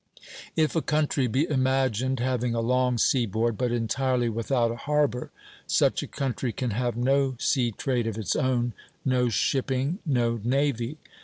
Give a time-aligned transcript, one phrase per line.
[0.55, 5.29] If a country be imagined having a long seaboard, but entirely without a harbor,
[5.67, 8.73] such a country can have no sea trade of its own,
[9.05, 10.97] no shipping, no navy.